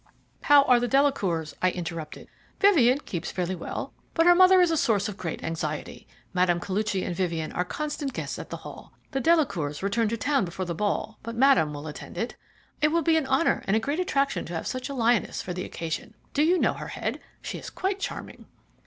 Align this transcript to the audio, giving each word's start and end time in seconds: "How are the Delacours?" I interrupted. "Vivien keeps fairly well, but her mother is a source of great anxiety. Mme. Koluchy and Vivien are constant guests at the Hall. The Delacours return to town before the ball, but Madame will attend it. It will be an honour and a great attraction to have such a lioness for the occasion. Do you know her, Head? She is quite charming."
"How 0.41 0.63
are 0.63 0.79
the 0.79 0.87
Delacours?" 0.87 1.53
I 1.61 1.69
interrupted. 1.69 2.27
"Vivien 2.59 3.01
keeps 3.05 3.31
fairly 3.31 3.53
well, 3.53 3.93
but 4.15 4.25
her 4.25 4.33
mother 4.33 4.59
is 4.59 4.71
a 4.71 4.75
source 4.75 5.07
of 5.07 5.15
great 5.15 5.43
anxiety. 5.43 6.07
Mme. 6.33 6.57
Koluchy 6.57 7.05
and 7.05 7.15
Vivien 7.15 7.51
are 7.51 7.63
constant 7.63 8.11
guests 8.11 8.39
at 8.39 8.49
the 8.49 8.57
Hall. 8.65 8.93
The 9.11 9.21
Delacours 9.21 9.83
return 9.83 10.09
to 10.09 10.17
town 10.17 10.43
before 10.43 10.65
the 10.65 10.73
ball, 10.73 11.19
but 11.21 11.35
Madame 11.35 11.71
will 11.71 11.85
attend 11.85 12.17
it. 12.17 12.35
It 12.81 12.87
will 12.87 13.03
be 13.03 13.15
an 13.15 13.27
honour 13.27 13.61
and 13.67 13.75
a 13.75 13.79
great 13.79 13.99
attraction 13.99 14.43
to 14.45 14.53
have 14.55 14.65
such 14.65 14.89
a 14.89 14.95
lioness 14.95 15.43
for 15.43 15.53
the 15.53 15.65
occasion. 15.65 16.15
Do 16.33 16.41
you 16.41 16.57
know 16.57 16.73
her, 16.73 16.87
Head? 16.87 17.19
She 17.43 17.59
is 17.59 17.69
quite 17.69 17.99
charming." 17.99 18.47